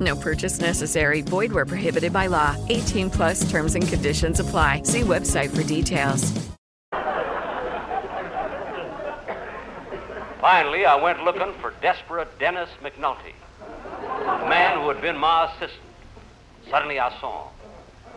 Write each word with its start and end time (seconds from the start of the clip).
No 0.00 0.16
purchase 0.16 0.60
necessary. 0.60 1.20
Void 1.20 1.52
where 1.52 1.66
prohibited 1.66 2.12
by 2.12 2.26
law. 2.26 2.56
18 2.68 3.10
plus 3.10 3.50
terms 3.50 3.74
and 3.74 3.86
conditions 3.86 4.40
apply. 4.40 4.82
See 4.84 5.02
website 5.02 5.54
for 5.54 5.62
details. 5.62 6.32
Finally, 10.40 10.86
I 10.86 10.96
went 10.96 11.22
looking 11.22 11.52
for 11.60 11.74
desperate 11.82 12.26
Dennis 12.38 12.70
McNulty, 12.82 13.34
the 13.60 14.48
man 14.48 14.80
who 14.80 14.88
had 14.88 15.02
been 15.02 15.18
my 15.18 15.44
assistant. 15.44 15.82
Suddenly, 16.70 16.98
I 16.98 17.10
saw 17.20 17.44
him. 17.44 17.52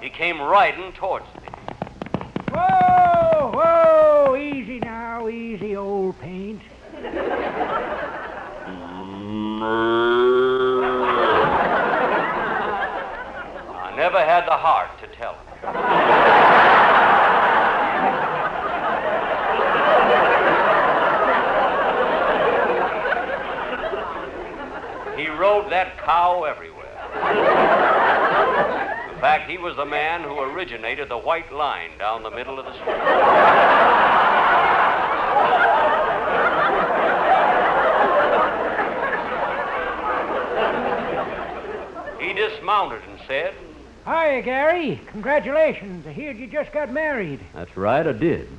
He 0.02 0.10
came 0.10 0.42
riding 0.42 0.94
towards 0.94 1.26
me. 1.36 1.50
Whoa, 2.54 3.52
whoa, 3.54 4.38
easy 4.38 4.80
now, 4.80 5.28
easy, 5.28 5.76
old 5.76 6.18
paint. 6.22 6.62
Mm-hmm. 8.66 11.33
Never 14.04 14.20
had 14.20 14.46
the 14.46 14.52
heart 14.52 14.90
to 15.00 15.08
tell 15.16 15.32
him. 15.32 15.48
He 25.18 25.30
rode 25.30 25.72
that 25.72 25.98
cow 26.00 26.44
everywhere. 26.44 26.84
In 29.14 29.22
fact, 29.22 29.50
he 29.50 29.58
was 29.58 29.78
the 29.78 29.86
man 29.86 30.24
who 30.24 30.38
originated 30.38 31.08
the 31.08 31.18
white 31.18 31.54
line 31.54 31.98
down 31.98 32.24
the 32.24 32.32
middle 32.32 32.60
of 32.60 32.66
the 32.66 32.74
street. 32.74 32.90
He 42.20 42.34
dismounted 42.34 43.02
and 43.08 43.18
said, 43.28 43.54
Hi, 44.06 44.42
Gary. 44.42 45.00
Congratulations. 45.08 46.06
I 46.06 46.12
heard 46.12 46.38
you 46.38 46.48
just 46.48 46.74
got 46.74 46.92
married. 46.92 47.40
That's 47.54 47.78
right, 47.78 48.06
I 48.06 48.12
did. 48.12 48.50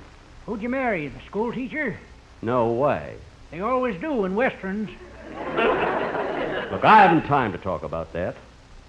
Who'd 0.46 0.62
you 0.62 0.70
marry? 0.70 1.08
The 1.08 1.20
school 1.26 1.52
teacher? 1.52 1.98
No 2.40 2.72
way. 2.72 3.16
They 3.50 3.60
always 3.60 4.00
do 4.00 4.24
in 4.24 4.36
westerns. 4.36 4.88
Look, 5.28 6.84
I 6.84 7.02
haven't 7.02 7.26
time 7.26 7.52
to 7.52 7.58
talk 7.58 7.82
about 7.82 8.14
that. 8.14 8.36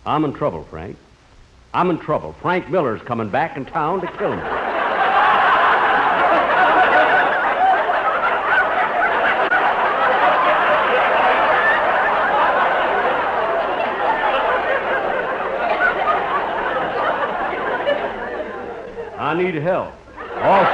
I'm 0.05 0.23
in 0.23 0.31
trouble, 0.31 0.63
Frank. 0.69 0.95
I'm 1.73 1.89
in 1.89 1.99
trouble. 1.99 2.33
Frank 2.41 2.69
Miller's 2.69 3.01
coming 3.01 3.27
back 3.29 3.57
in 3.57 3.65
town 3.65 3.99
to 3.99 4.07
kill 4.07 4.33
me. 4.33 4.41
I 19.25 19.33
need 19.33 19.55
help. 19.55 19.91
Also, 20.37 20.69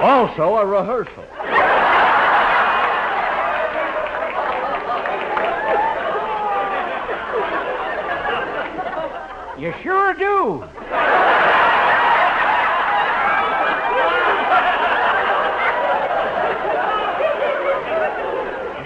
also 0.00 0.56
a 0.58 0.64
rehearsal. 0.64 1.24
You 9.58 9.74
sure 9.82 10.14
do. 10.14 10.79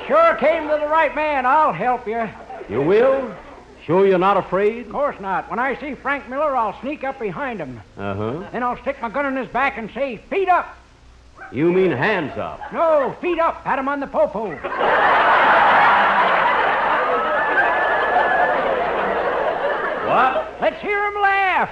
Sure 0.07 0.35
came 0.37 0.69
to 0.69 0.77
the 0.81 0.87
right 0.87 1.15
man. 1.15 1.47
I'll 1.47 1.73
help 1.73 2.07
you. 2.07 2.29
You 2.69 2.83
will? 2.83 3.35
Sure 3.85 4.07
you're 4.07 4.19
not 4.19 4.37
afraid? 4.37 4.87
Of 4.87 4.93
course 4.93 5.21
not. 5.21 5.51
When 5.51 5.59
I 5.59 5.79
see 5.79 5.95
Frank 5.95 6.29
Miller, 6.29 6.57
I'll 6.57 6.81
sneak 6.81 7.05
up 7.05 7.19
behind 7.19 7.61
him. 7.61 7.81
Uh 7.99 8.15
huh. 8.15 8.49
Then 8.51 8.63
I'll 8.63 8.81
stick 8.81 9.01
my 9.03 9.11
gun 9.11 9.27
in 9.27 9.37
his 9.37 9.49
back 9.49 9.77
and 9.77 9.91
say, 9.93 10.17
feet 10.31 10.49
up. 10.49 10.77
You 11.53 11.71
mean 11.71 11.91
hands 11.91 12.39
up? 12.39 12.73
No, 12.73 13.15
feet 13.21 13.39
up. 13.39 13.63
Pat 13.65 13.79
him 13.79 13.89
on 13.89 14.01
the 14.01 14.07
popo. 14.07 14.57
What? 20.09 20.61
Let's 20.61 20.81
hear 20.81 21.05
him 21.07 21.21
laugh. 21.21 21.71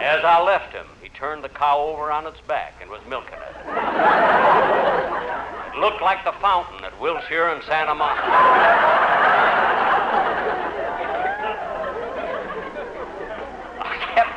As 0.00 0.24
I 0.24 0.42
left 0.44 0.72
him, 0.72 0.86
he 0.99 0.99
turned 1.20 1.44
the 1.44 1.50
cow 1.50 1.78
over 1.78 2.10
on 2.10 2.26
its 2.26 2.40
back 2.48 2.72
and 2.80 2.90
was 2.90 3.02
milking 3.06 3.34
it. 3.34 3.56
It 5.68 5.78
looked 5.78 6.00
like 6.00 6.24
the 6.24 6.32
fountain 6.40 6.82
at 6.82 6.98
Wilshire 6.98 7.48
and 7.48 7.62
Santa 7.64 7.94
Monica. 7.94 8.26
I 13.82 13.96
kept. 14.14 14.30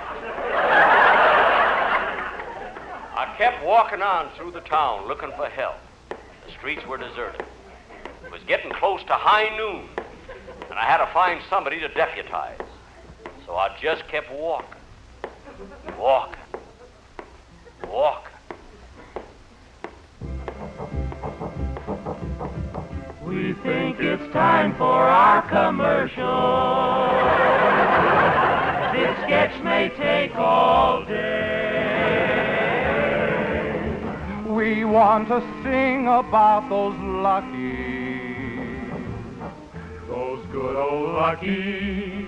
I 3.15 3.33
kept 3.37 3.63
walking 3.65 4.01
on 4.01 4.29
through 4.35 4.51
the 4.51 4.59
town 4.59 5.07
looking 5.07 5.31
for 5.37 5.47
help. 5.47 5.77
The 6.09 6.51
streets 6.51 6.85
were 6.85 6.97
deserted. 6.97 7.45
It 8.25 8.31
was 8.31 8.41
getting 8.45 8.71
close 8.73 9.01
to 9.03 9.13
high 9.13 9.55
noon, 9.55 9.87
and 10.69 10.77
I 10.77 10.83
had 10.83 10.97
to 10.97 11.07
find 11.13 11.41
somebody 11.49 11.79
to 11.79 11.87
deputize. 11.87 12.59
So 13.45 13.55
I 13.55 13.73
just 13.81 14.05
kept 14.09 14.29
walking. 14.33 14.75
Walking. 15.97 16.41
Walking. 17.93 18.33
We 23.23 23.53
think 23.61 23.99
it's 23.99 24.33
time 24.33 24.75
for 24.77 24.83
our 24.83 25.43
commercial. 25.43 26.25
This 28.93 29.15
sketch 29.25 29.63
may 29.63 29.89
take 29.95 30.35
all 30.35 31.05
day. 31.05 31.43
We 34.47 34.85
want 34.85 35.27
to 35.27 35.41
sing 35.61 36.07
about 36.07 36.69
those 36.69 36.97
lucky, 36.97 38.89
Those 40.07 40.43
good 40.51 40.75
old 40.75 41.13
luckies, 41.13 42.22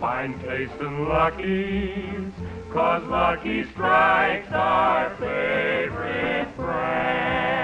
fine 0.00 0.38
taste 0.40 0.72
and 0.80 1.06
luckies, 1.08 2.32
cause 2.72 3.04
Lucky 3.04 3.64
Strike's 3.72 4.50
our 4.50 5.14
favorite 5.16 6.56
brand. 6.56 7.60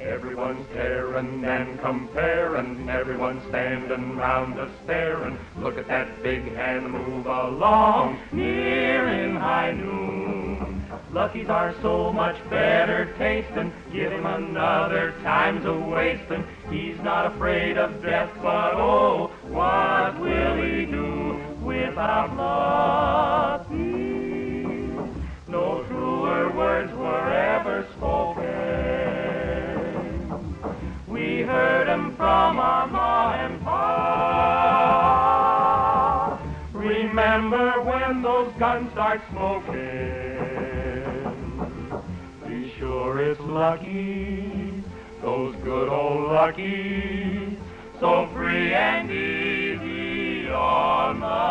Everyone's 0.00 0.66
tearing 0.72 1.44
and 1.44 1.80
comparing, 1.80 2.90
everyone's 2.90 3.44
standing 3.48 4.16
round 4.16 4.58
us 4.58 4.70
staring. 4.82 5.38
Look 5.58 5.78
at 5.78 5.86
that 5.86 6.20
big 6.24 6.52
hand 6.56 6.90
move 6.90 7.26
along, 7.26 8.18
near 8.32 9.06
in 9.06 9.36
high 9.36 9.70
noon. 9.70 10.15
Lucky's 11.12 11.48
are 11.48 11.74
so 11.82 12.12
much 12.12 12.36
better 12.50 13.14
tasting. 13.16 13.72
Give 13.92 14.10
him 14.10 14.26
another 14.26 15.14
time's 15.22 15.64
a 15.64 15.72
wasting. 15.72 16.44
He's 16.70 16.98
not 17.00 17.26
afraid 17.26 17.78
of 17.78 18.02
death, 18.02 18.30
but 18.42 18.74
oh, 18.74 19.30
what 19.48 20.18
will 20.20 20.62
he 20.62 20.84
do 20.86 21.40
without 21.62 22.36
Lucky? 22.36 23.76
No 25.48 25.84
truer 25.84 26.50
words 26.50 26.92
were 26.92 27.32
ever 27.32 27.86
spoken. 27.96 28.46
We 31.06 31.42
heard 31.42 31.86
him 31.86 32.16
from 32.16 32.58
our 32.58 32.88
ma 32.88 33.32
and 33.34 33.62
pa. 33.62 33.76
Remember 36.72 37.80
when 37.82 38.22
those 38.22 38.52
guns 38.58 38.90
start 38.92 39.20
smoking? 39.30 40.25
Sure 42.96 43.20
it's 43.20 43.40
lucky, 43.40 44.82
those 45.20 45.54
good 45.56 45.90
old 45.90 46.32
lucky, 46.32 47.58
so 48.00 48.26
free 48.34 48.72
and 48.72 49.10
easy 49.10 50.48
on 50.48 51.20
the 51.20 51.45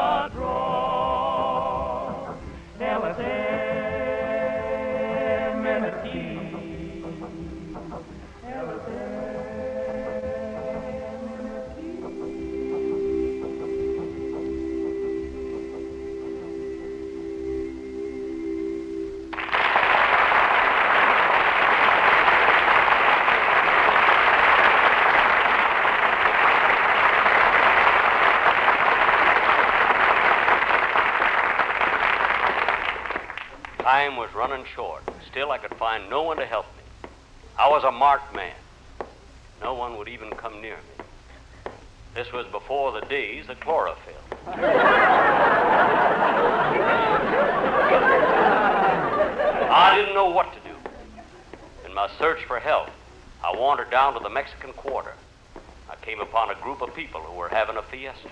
Time 33.86 34.18
was 34.18 34.34
running 34.34 34.66
short. 34.66 35.04
Still, 35.30 35.52
I 35.52 35.60
could 35.60 35.78
find 35.78 36.10
no 36.10 36.24
one 36.24 36.38
to 36.38 36.46
help 36.48 36.66
me. 36.76 36.82
I 37.56 37.70
was 37.70 37.84
a 37.84 37.92
marked 37.92 38.34
man. 38.36 38.56
No 39.62 39.76
one 39.76 40.00
would 40.00 40.08
even 40.08 40.32
come 40.32 40.60
near 40.60 40.78
me. 40.78 41.04
This 42.16 42.34
was 42.34 42.48
before 42.48 42.94
the 42.94 43.02
days 43.02 43.48
of 43.48 43.60
chlorophyll. 43.60 44.16
I 49.68 49.94
didn't 49.96 50.16
know 50.16 50.32
what 50.32 50.52
to 50.56 50.60
do. 50.68 50.76
In 51.86 51.94
my 51.94 52.10
search 52.18 52.44
for 52.46 52.60
help, 52.60 52.90
I 53.44 53.56
wandered 53.56 53.92
down 53.92 54.16
to 54.16 54.20
the 54.20 54.32
Mexican 54.32 54.74
Quarter. 54.74 55.14
I 55.92 55.96
came 56.04 56.22
upon 56.22 56.50
a 56.50 56.56
group 56.56 56.82
of 56.82 56.96
people 56.96 57.22
who 57.22 57.38
were 57.38 57.50
having 57.50 57.78
a 57.78 57.84
fiesta. 57.84 58.32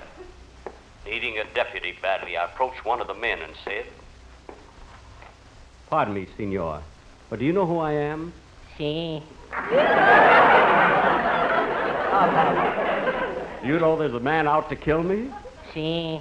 Needing 1.06 1.38
a 1.38 1.44
deputy 1.54 1.96
badly, 2.02 2.38
I 2.38 2.46
approached 2.46 2.84
one 2.84 3.02
of 3.02 3.06
the 3.06 3.14
men 3.14 3.40
and 3.44 3.54
said, 3.64 3.86
Pardon 5.94 6.16
me, 6.16 6.28
senor, 6.38 6.82
but 7.30 7.38
do 7.38 7.46
you 7.46 7.54
know 7.54 7.68
who 7.68 7.78
I 7.78 7.92
am? 7.92 8.34
See? 8.80 9.22
You 13.64 13.80
know 13.80 13.96
there's 13.96 14.16
a 14.16 14.20
man 14.20 14.48
out 14.48 14.70
to 14.72 14.76
kill 14.76 15.04
me? 15.04 15.30
See? 15.72 16.20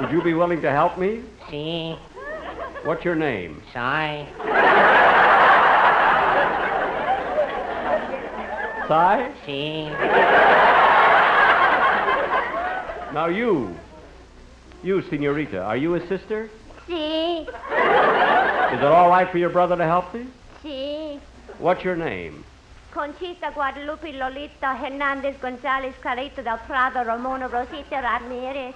Would 0.00 0.10
you 0.10 0.20
be 0.20 0.34
willing 0.34 0.60
to 0.62 0.70
help 0.72 0.98
me? 0.98 1.22
See? 1.48 1.96
What's 2.82 3.04
your 3.04 3.14
name? 3.14 3.62
Sigh? 3.72 4.26
Cy? 8.88 9.32
See? 9.46 9.84
Now 13.14 13.26
you. 13.26 13.76
You, 14.82 15.02
senorita, 15.02 15.62
are 15.62 15.76
you 15.76 15.94
a 15.94 16.00
sister? 16.08 16.50
Sí, 16.88 17.46
Is 18.72 18.80
it 18.80 18.84
all 18.84 19.08
right 19.08 19.28
for 19.30 19.38
your 19.38 19.50
brother 19.50 19.76
to 19.76 19.84
help 19.84 20.12
me? 20.14 20.26
sí. 20.62 21.18
What's 21.58 21.82
your 21.82 21.96
name? 21.96 22.44
Conchita 22.92 23.50
Guadalupe 23.54 24.12
Lolita 24.12 24.74
Hernandez 24.76 25.36
González 25.40 25.94
Carito 26.00 26.42
del 26.42 26.58
Prado 26.66 27.02
Ramona 27.04 27.48
Rosita 27.48 28.00
Ramirez. 28.00 28.74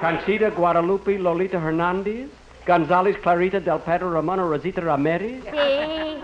Conchita 0.00 0.50
Guadalupe 0.50 1.18
Lolita 1.18 1.58
Hernandez? 1.58 2.28
Gonzalez 2.66 3.16
Clarita 3.22 3.60
del 3.60 3.78
Pedro 3.80 4.10
Ramona 4.10 4.44
Rosita 4.44 4.80
Ramirez? 4.82 5.42
Sí, 5.44 6.22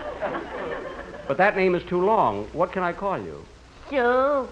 But 1.27 1.37
that 1.37 1.55
name 1.57 1.75
is 1.75 1.83
too 1.83 1.99
long. 2.05 2.45
What 2.53 2.71
can 2.71 2.83
I 2.83 2.93
call 2.93 3.17
you? 3.17 3.43
Sue. 3.89 4.47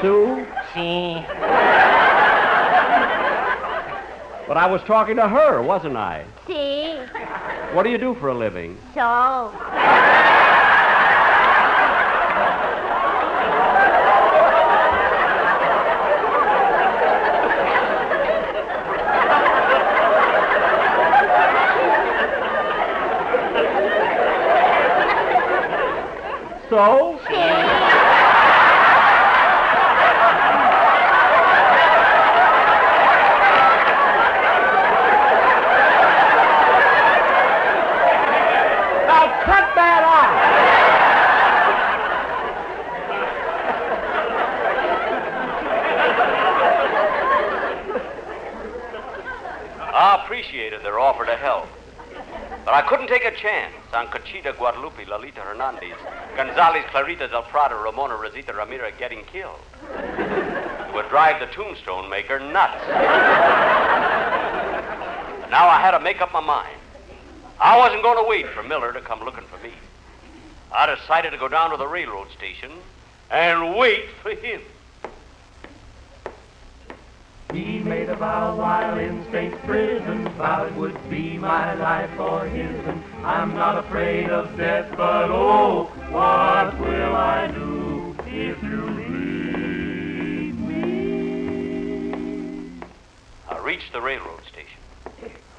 Sue? 0.00 0.46
See? 0.74 1.24
But 4.46 4.58
I 4.58 4.66
was 4.70 4.82
talking 4.82 5.16
to 5.16 5.26
her, 5.26 5.62
wasn't 5.62 5.96
I? 5.96 6.26
See. 6.46 6.94
What 7.74 7.84
do 7.84 7.88
you 7.88 7.96
do 7.96 8.14
for 8.16 8.28
a 8.28 8.34
living? 8.34 8.76
so. 8.94 9.50
So? 26.68 27.14
Now 39.06 39.42
cut 39.44 39.74
that 39.76 40.02
out! 40.02 40.34
I 49.94 50.24
appreciated 50.24 50.82
their 50.82 50.98
offer 50.98 51.24
to 51.24 51.36
help. 51.36 51.68
But 52.64 52.74
I 52.74 52.82
couldn't 52.88 53.03
take 53.18 53.32
a 53.32 53.36
chance 53.36 53.74
on 53.92 54.08
Conchita 54.08 54.52
Guadalupe, 54.58 55.04
Lolita 55.04 55.40
Hernandez, 55.40 55.94
Gonzalez 56.36 56.84
Clarita 56.90 57.28
del 57.28 57.44
Prado, 57.44 57.80
Ramona 57.80 58.16
Rosita 58.16 58.52
Ramirez 58.52 58.92
getting 58.98 59.24
killed. 59.26 59.60
It 59.88 60.92
would 60.92 61.08
drive 61.10 61.38
the 61.38 61.46
tombstone 61.54 62.10
maker 62.10 62.40
nuts. 62.40 62.84
But 65.40 65.48
now 65.48 65.68
I 65.68 65.80
had 65.80 65.92
to 65.92 66.00
make 66.00 66.20
up 66.20 66.32
my 66.32 66.40
mind. 66.40 66.76
I 67.60 67.78
wasn't 67.78 68.02
going 68.02 68.16
to 68.16 68.28
wait 68.28 68.48
for 68.48 68.64
Miller 68.64 68.92
to 68.92 69.00
come 69.00 69.20
looking 69.24 69.44
for 69.44 69.58
me. 69.62 69.72
I 70.76 70.92
decided 70.92 71.30
to 71.30 71.38
go 71.38 71.46
down 71.46 71.70
to 71.70 71.76
the 71.76 71.86
railroad 71.86 72.32
station 72.32 72.72
and 73.30 73.76
wait 73.76 74.06
for 74.22 74.34
him. 74.34 74.60
He 77.52 77.78
made 77.78 78.03
a 78.14 78.16
vow 78.16 78.56
while 78.56 78.96
in 78.98 79.24
state 79.28 79.52
prison, 79.62 80.28
vowed 80.36 80.76
would 80.76 80.96
be 81.10 81.36
my 81.36 81.74
life 81.74 82.16
or 82.18 82.46
his. 82.46 82.86
And 82.86 83.02
I'm 83.24 83.54
not 83.54 83.76
afraid 83.84 84.30
of 84.30 84.56
death, 84.56 84.88
but 84.96 85.30
oh, 85.30 85.86
what 86.10 86.78
will 86.78 87.16
I 87.16 87.48
do 87.48 88.14
if 88.26 88.62
you 88.62 88.82
leave 88.86 90.54
me? 90.60 91.90
I 93.48 93.58
reached 93.58 93.92
the 93.92 94.00
railroad 94.00 94.44
station. 94.44 94.80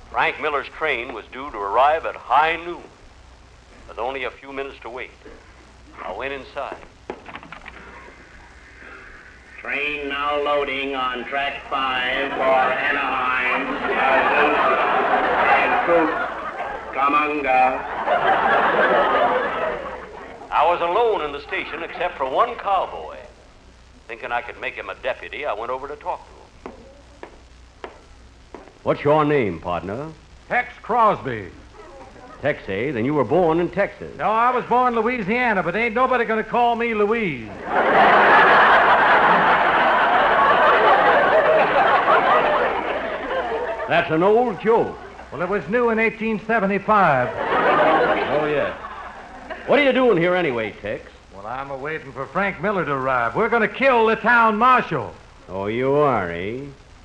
Frank 0.09 0.39
Miller's 0.39 0.69
train 0.69 1.13
was 1.13 1.25
due 1.33 1.51
to 1.51 1.57
arrive 1.57 2.05
at 2.05 2.15
high 2.15 2.55
noon. 2.55 2.83
With 3.89 3.99
only 3.99 4.23
a 4.23 4.31
few 4.31 4.53
minutes 4.53 4.79
to 4.83 4.89
wait, 4.89 5.11
I 6.01 6.13
went 6.13 6.31
inside. 6.33 6.77
Train 9.65 10.09
now 10.09 10.39
loading 10.43 10.93
on 10.93 11.25
track 11.25 11.59
five 11.71 12.29
for 12.33 12.43
Anaheim, 12.43 13.65
Azusa, 13.97 14.77
and 15.57 15.85
Coop, 15.87 16.09
Kamanga. 16.93 17.81
I 20.51 20.67
was 20.67 20.81
alone 20.81 21.23
in 21.25 21.31
the 21.31 21.41
station 21.41 21.81
except 21.81 22.15
for 22.15 22.29
one 22.29 22.53
cowboy. 22.57 23.17
Thinking 24.07 24.31
I 24.31 24.43
could 24.43 24.61
make 24.61 24.75
him 24.75 24.91
a 24.91 24.95
deputy, 25.01 25.47
I 25.47 25.53
went 25.53 25.71
over 25.71 25.87
to 25.87 25.95
talk 25.95 26.23
to 26.63 26.69
him. 26.69 26.73
What's 28.83 29.03
your 29.03 29.25
name, 29.25 29.59
partner? 29.59 30.11
Tex 30.47 30.71
Crosby. 30.83 31.49
Tex, 32.43 32.61
eh? 32.69 32.91
Then 32.91 33.03
you 33.03 33.15
were 33.15 33.23
born 33.23 33.59
in 33.59 33.71
Texas. 33.71 34.15
No, 34.15 34.29
I 34.29 34.55
was 34.55 34.63
born 34.65 34.93
in 34.95 34.99
Louisiana, 34.99 35.63
but 35.63 35.75
ain't 35.75 35.95
nobody 35.95 36.23
gonna 36.23 36.43
call 36.43 36.75
me 36.75 36.93
Louise. 36.93 37.49
That's 43.87 44.11
an 44.11 44.23
old 44.23 44.59
joke. 44.61 44.97
Well, 45.31 45.41
it 45.41 45.49
was 45.49 45.67
new 45.69 45.89
in 45.89 45.97
1875. 45.97 47.29
Oh, 47.29 48.45
yes. 48.47 48.75
What 49.67 49.79
are 49.79 49.83
you 49.83 49.91
doing 49.91 50.17
here 50.17 50.35
anyway, 50.35 50.71
Tex? 50.81 51.11
Well, 51.35 51.45
I'm 51.45 51.69
a 51.71 51.77
waiting 51.77 52.11
for 52.11 52.25
Frank 52.25 52.61
Miller 52.61 52.85
to 52.85 52.91
arrive. 52.91 53.35
We're 53.35 53.49
gonna 53.49 53.67
kill 53.67 54.07
the 54.07 54.15
town 54.15 54.57
marshal. 54.57 55.13
Oh, 55.47 55.67
you 55.67 55.93
are, 55.93 56.31
eh? 56.31 56.61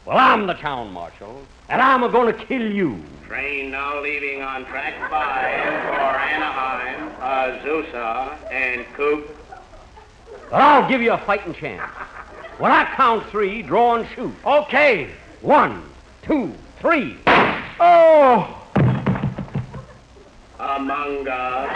Well, 0.06 0.16
I'm 0.16 0.46
the 0.46 0.54
town 0.54 0.92
marshal, 0.92 1.42
and 1.68 1.82
I'm 1.82 2.00
going 2.10 2.34
to 2.34 2.44
kill 2.46 2.72
you. 2.72 3.02
Train 3.26 3.70
now 3.70 4.00
leaving 4.00 4.42
on 4.42 4.64
track 4.64 4.94
five 5.10 5.84
for 5.84 6.18
Anaheim, 6.18 7.10
Azusa, 7.20 8.50
and 8.50 8.86
Coop. 8.94 9.36
But 10.50 10.62
I'll 10.62 10.88
give 10.88 11.02
you 11.02 11.12
a 11.12 11.18
fighting 11.18 11.52
chance. 11.52 11.82
When 12.58 12.72
I 12.72 12.86
count 12.96 13.26
three, 13.26 13.62
draw 13.62 13.96
and 13.96 14.08
shoot. 14.14 14.34
Okay. 14.44 15.10
One, 15.42 15.82
two, 16.22 16.52
three. 16.80 17.16
Oh! 17.78 18.56
Among 20.58 21.28
us. 21.28 21.70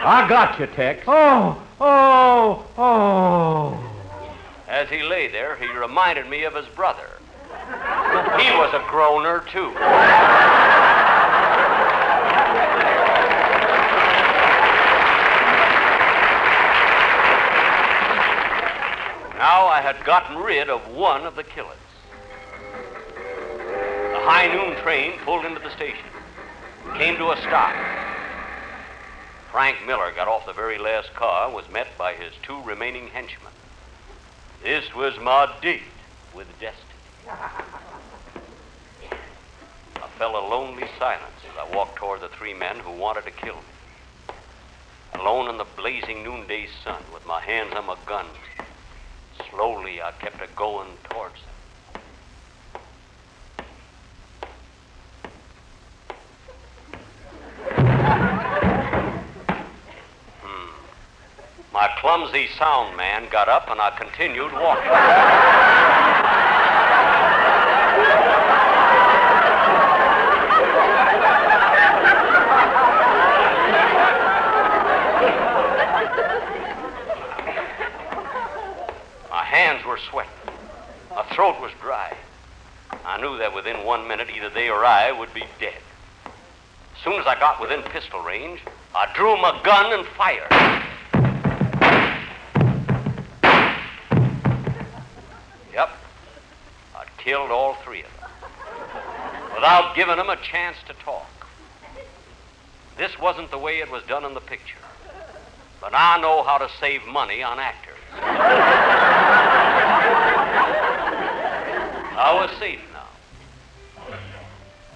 I 0.00 0.26
got 0.28 0.58
you, 0.58 0.66
Tex. 0.66 1.04
Oh! 1.06 1.62
Oh! 1.80 2.66
Oh! 2.76 3.78
As 4.68 4.88
he 4.88 5.02
lay 5.02 5.28
there, 5.28 5.56
he 5.56 5.66
reminded 5.68 6.28
me 6.28 6.44
of 6.44 6.54
his 6.54 6.66
brother. 6.68 7.08
He 8.38 8.50
was 8.56 8.72
a 8.74 8.84
groaner, 8.90 9.40
too. 9.50 9.72
I 19.66 19.80
had 19.80 20.04
gotten 20.04 20.36
rid 20.36 20.68
of 20.68 20.94
one 20.94 21.26
of 21.26 21.34
the 21.34 21.42
killers. 21.42 21.76
The 23.14 24.20
high 24.20 24.46
noon 24.52 24.76
train 24.82 25.18
pulled 25.24 25.44
into 25.44 25.60
the 25.60 25.70
station, 25.70 26.06
came 26.94 27.16
to 27.16 27.30
a 27.30 27.36
stop. 27.38 27.74
Frank 29.50 29.78
Miller 29.86 30.12
got 30.12 30.28
off 30.28 30.46
the 30.46 30.52
very 30.52 30.78
last 30.78 31.14
car 31.14 31.50
was 31.50 31.68
met 31.70 31.88
by 31.96 32.14
his 32.14 32.32
two 32.42 32.60
remaining 32.62 33.08
henchmen. 33.08 33.52
This 34.62 34.94
was 34.94 35.18
my 35.18 35.52
date 35.62 35.82
with 36.34 36.46
destiny. 36.60 36.84
I 39.96 40.08
felt 40.18 40.34
a 40.34 40.46
lonely 40.46 40.86
silence 40.98 41.40
as 41.50 41.56
I 41.58 41.74
walked 41.74 41.96
toward 41.96 42.20
the 42.20 42.28
three 42.28 42.54
men 42.54 42.78
who 42.80 42.92
wanted 42.92 43.24
to 43.24 43.30
kill 43.30 43.56
me. 43.56 44.34
Alone 45.14 45.48
in 45.48 45.56
the 45.58 45.66
blazing 45.76 46.22
noonday 46.22 46.68
sun 46.84 47.02
with 47.12 47.24
my 47.26 47.40
hands 47.40 47.72
on 47.74 47.86
my 47.86 47.96
guns, 48.06 48.36
slowly 49.50 50.00
I 50.02 50.12
kept 50.12 50.42
a 50.42 50.48
going 50.56 50.88
towards 51.10 51.34
them. 51.34 52.02
Hmm. 60.42 60.70
My 61.72 61.88
clumsy 62.00 62.48
sound 62.58 62.96
man 62.96 63.28
got 63.30 63.48
up 63.48 63.70
and 63.70 63.80
I 63.80 63.90
continued 63.90 64.52
walking. 64.52 65.88
My 79.30 79.44
hands 79.44 79.84
were 79.98 80.10
sweating. 80.10 80.32
My 81.10 81.24
throat 81.34 81.60
was 81.60 81.72
dry. 81.80 82.16
I 83.04 83.20
knew 83.20 83.38
that 83.38 83.54
within 83.54 83.84
one 83.84 84.06
minute 84.06 84.28
either 84.34 84.50
they 84.50 84.68
or 84.68 84.84
I 84.84 85.12
would 85.12 85.32
be 85.34 85.44
dead. 85.60 85.80
As 86.26 87.04
soon 87.04 87.14
as 87.14 87.26
I 87.26 87.38
got 87.38 87.60
within 87.60 87.82
pistol 87.82 88.20
range, 88.20 88.60
I 88.94 89.10
drew 89.14 89.36
my 89.36 89.60
gun 89.62 89.92
and 89.92 90.06
fired. 90.06 90.50
Yep, 95.72 95.90
I'd 96.96 97.16
killed 97.18 97.50
all 97.50 97.74
three 97.84 98.02
of 98.02 98.10
them 98.20 98.30
without 99.54 99.94
giving 99.94 100.16
them 100.16 100.30
a 100.30 100.36
chance 100.36 100.76
to 100.86 100.94
talk. 101.04 101.26
This 102.96 103.18
wasn't 103.18 103.50
the 103.50 103.58
way 103.58 103.78
it 103.78 103.90
was 103.90 104.02
done 104.04 104.24
in 104.24 104.34
the 104.34 104.40
picture, 104.40 104.78
but 105.80 105.92
I 105.94 106.20
know 106.20 106.42
how 106.42 106.58
to 106.58 106.68
save 106.80 107.06
money 107.06 107.42
on 107.42 107.58
actors. 107.58 107.94
I 112.18 112.34
was 112.34 112.50
safe 112.58 112.80
now. 112.92 114.08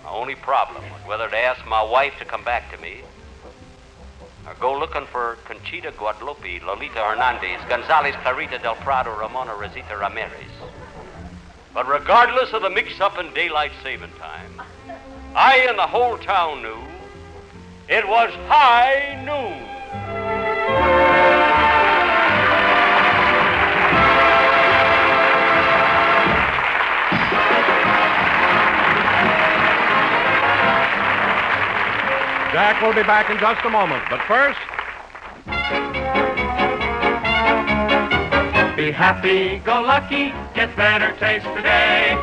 My 0.02 0.10
only 0.10 0.34
problem 0.34 0.82
was 0.90 1.00
whether 1.06 1.28
to 1.28 1.36
ask 1.38 1.64
my 1.68 1.80
wife 1.80 2.14
to 2.18 2.24
come 2.24 2.42
back 2.42 2.72
to 2.72 2.82
me 2.82 3.02
or 4.44 4.54
go 4.54 4.76
looking 4.76 5.06
for 5.06 5.38
Conchita 5.44 5.92
Guadalupe, 5.92 6.58
Lolita 6.66 6.98
Hernandez, 6.98 7.60
Gonzalez 7.68 8.16
Clarita 8.22 8.58
del 8.58 8.74
Prado, 8.74 9.16
Ramona 9.16 9.54
Rosita 9.54 9.96
Ramirez. 9.96 10.50
But 11.72 11.86
regardless 11.86 12.52
of 12.52 12.62
the 12.62 12.70
mix 12.70 13.00
up 13.00 13.16
in 13.18 13.32
daylight 13.34 13.70
saving 13.84 14.12
time, 14.18 14.60
I 15.36 15.66
and 15.68 15.78
the 15.78 15.86
whole 15.86 16.18
town 16.18 16.60
knew 16.60 16.78
it 17.88 18.06
was 18.08 18.32
high 18.48 19.22
noon. 19.24 20.21
Jack 32.62 32.80
will 32.80 32.94
be 32.94 33.02
back 33.02 33.28
in 33.28 33.38
just 33.38 33.64
a 33.64 33.70
moment, 33.70 34.04
but 34.08 34.20
first. 34.20 34.60
Be 38.76 38.92
happy, 38.92 39.58
go 39.64 39.82
lucky, 39.82 40.32
get 40.54 40.76
better 40.76 41.10
taste 41.18 41.44
today. 41.56 42.16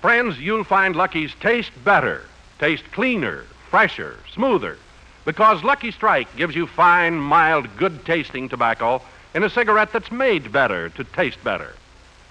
Friends, 0.00 0.40
you'll 0.40 0.64
find 0.64 0.96
Lucky's 0.96 1.32
taste 1.38 1.70
better, 1.84 2.22
taste 2.58 2.82
cleaner, 2.90 3.44
fresher, 3.70 4.18
smoother, 4.32 4.78
because 5.24 5.62
Lucky 5.62 5.92
Strike 5.92 6.34
gives 6.34 6.56
you 6.56 6.66
fine, 6.66 7.14
mild, 7.14 7.68
good 7.76 8.04
tasting 8.04 8.48
tobacco 8.48 9.00
in 9.32 9.44
a 9.44 9.48
cigarette 9.48 9.92
that's 9.92 10.10
made 10.10 10.50
better 10.50 10.88
to 10.88 11.04
taste 11.04 11.38
better. 11.44 11.72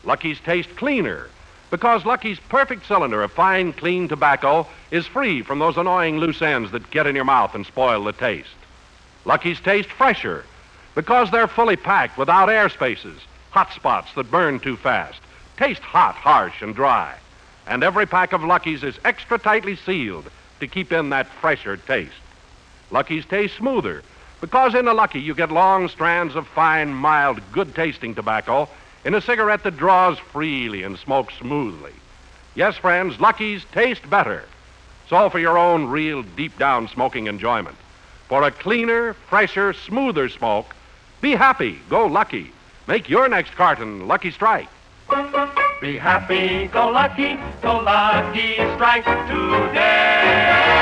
Lucky's 0.04 0.42
taste 0.42 0.76
cleaner, 0.76 1.30
because 1.74 2.06
Lucky's 2.06 2.40
perfect 2.50 2.86
cylinder 2.86 3.24
of 3.24 3.32
fine, 3.32 3.74
clean 3.74 4.08
tobacco 4.08 4.68
is 4.92 5.08
free 5.08 5.42
from 5.42 5.58
those 5.58 5.76
annoying 5.76 6.20
loose 6.20 6.40
ends 6.40 6.70
that 6.70 6.92
get 6.92 7.08
in 7.08 7.16
your 7.16 7.26
mouth 7.26 7.56
and 7.56 7.66
spoil 7.66 8.04
the 8.04 8.12
taste. 8.12 8.54
Lucky's 9.26 9.60
taste 9.60 9.90
fresher, 9.90 10.46
because 10.94 11.32
they're 11.32 11.48
fully 11.48 11.76
packed 11.76 12.16
without 12.16 12.48
air 12.48 12.70
spaces, 12.70 13.20
hot 13.50 13.74
spots 13.74 14.14
that 14.14 14.30
burn 14.30 14.60
too 14.60 14.78
fast, 14.78 15.20
taste 15.58 15.82
hot, 15.82 16.14
harsh, 16.14 16.62
and 16.62 16.76
dry. 16.76 17.16
And 17.66 17.84
every 17.84 18.06
pack 18.06 18.34
of 18.34 18.44
Lucky's 18.44 18.84
is 18.84 19.00
extra 19.04 19.40
tightly 19.40 19.76
sealed 19.76 20.30
to 20.60 20.68
keep 20.68 20.92
in 20.92 21.10
that 21.10 21.26
fresher 21.26 21.78
taste. 21.78 22.14
Lucky's 22.92 23.26
taste 23.26 23.56
smoother, 23.56 24.04
because 24.42 24.76
in 24.76 24.88
a 24.88 24.94
Lucky 24.94 25.22
you 25.22 25.34
get 25.34 25.52
long 25.52 25.88
strands 25.88 26.36
of 26.36 26.46
fine, 26.46 26.94
mild, 26.94 27.42
good 27.52 27.74
tasting 27.74 28.14
tobacco 28.14 28.70
in 29.06 29.16
a 29.16 29.22
cigarette 29.22 29.64
that 29.64 29.78
draws 29.78 30.18
freely 30.20 30.84
and 30.84 30.98
smokes 30.98 31.36
smoothly. 31.36 31.94
Yes, 32.56 32.78
friends, 32.78 33.20
Lucky's 33.20 33.66
taste 33.72 34.10
better. 34.10 34.46
So 35.10 35.30
for 35.30 35.40
your 35.40 35.58
own 35.58 35.88
real 35.88 36.24
deep 36.24 36.58
down 36.58 36.88
smoking 36.88 37.28
enjoyment. 37.28 37.76
For 38.30 38.44
a 38.44 38.52
cleaner, 38.52 39.14
fresher, 39.14 39.74
smoother 39.74 40.30
smoke, 40.30 40.74
be 41.22 41.32
happy, 41.32 41.80
go 41.90 42.06
Lucky. 42.06 42.52
Make 42.88 43.10
your 43.10 43.28
next 43.30 43.52
carton 43.52 44.08
Lucky 44.08 44.32
Strike. 44.32 44.70
Be 45.82 45.98
happy, 45.98 46.68
go 46.68 46.90
lucky, 46.90 47.38
go 47.62 47.80
lucky, 47.80 48.56
strike 48.76 49.06
today. 49.28 50.73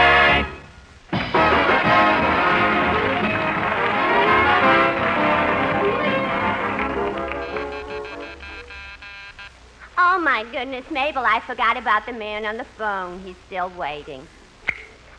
Goodness, 10.81 10.91
Mabel, 10.93 11.23
I 11.25 11.39
forgot 11.41 11.77
about 11.77 12.05
the 12.05 12.13
man 12.13 12.45
on 12.45 12.57
the 12.57 12.63
phone. 12.63 13.19
He's 13.19 13.35
still 13.47 13.69
waiting. 13.77 14.27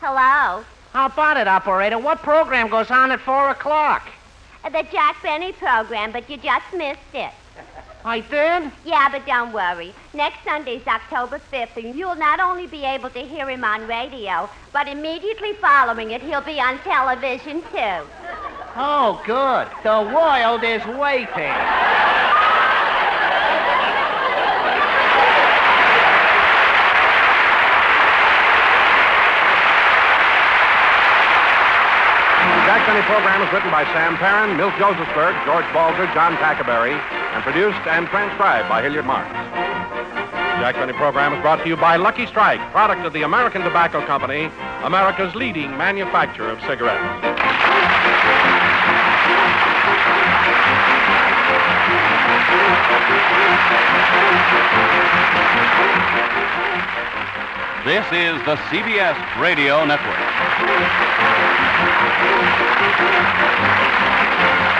Hello? 0.00 0.64
How 0.92 1.07
about 1.07 1.37
it, 1.37 1.49
operator? 1.49 1.99
What 1.99 2.19
program 2.23 2.69
goes 2.69 2.90
on 2.90 3.11
at 3.12 3.21
4 3.21 3.50
o'clock? 3.50 4.02
Uh, 4.64 4.71
The 4.71 4.83
Jack 4.90 5.23
Benny 5.23 5.52
program, 5.52 6.12
but 6.12 6.28
you 6.28 6.37
just 6.37 6.64
missed 6.75 7.00
it. 7.14 7.31
I 8.04 8.19
did? 8.21 8.73
Yeah, 8.85 9.09
but 9.11 9.25
don't 9.26 9.52
worry. 9.52 9.95
Next 10.12 10.42
Sunday's 10.45 10.85
October 10.87 11.40
5th, 11.52 11.76
and 11.76 11.95
you'll 11.95 12.16
not 12.16 12.40
only 12.40 12.66
be 12.66 12.85
able 12.85 13.11
to 13.11 13.21
hear 13.21 13.49
him 13.49 13.62
on 13.62 13.87
radio, 13.87 14.50
but 14.73 14.88
immediately 14.88 15.52
following 15.54 16.11
it, 16.11 16.21
he'll 16.21 16.40
be 16.40 16.59
on 16.61 16.78
television, 16.81 17.62
too. 17.71 18.02
Oh, 18.75 19.23
good. 19.25 19.69
The 19.85 20.02
world 20.12 20.64
is 20.64 20.85
waiting. 20.99 21.91
Program 33.06 33.42
is 33.42 33.52
written 33.52 33.71
by 33.71 33.85
Sam 33.92 34.16
Perrin, 34.16 34.56
Milt 34.56 34.75
Josefsberg, 34.75 35.35
George 35.44 35.64
Balzer, 35.75 36.06
John 36.14 36.37
Tackaberry, 36.37 36.92
and 37.35 37.42
produced 37.42 37.78
and 37.87 38.06
transcribed 38.06 38.68
by 38.68 38.80
Hilliard 38.80 39.04
Marks. 39.04 39.32
The 39.32 40.62
Jack 40.62 40.76
Benny 40.76 40.92
program 40.92 41.35
is 41.35 41.42
brought 41.42 41.62
to 41.62 41.68
you 41.68 41.76
by 41.76 41.97
Lucky 41.97 42.26
Strike, 42.26 42.61
product 42.71 43.04
of 43.04 43.12
the 43.12 43.23
American 43.23 43.62
Tobacco 43.62 44.06
Company, 44.06 44.50
America's 44.85 45.35
leading 45.35 45.76
manufacturer 45.76 46.50
of 46.50 46.61
cigarettes. 46.62 47.32
This 57.85 58.07
is 58.12 58.39
the 58.47 58.55
CBS 58.71 59.41
Radio 59.41 59.85
Network. 59.85 60.17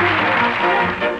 Thank 0.03 1.03
you. 1.03 1.12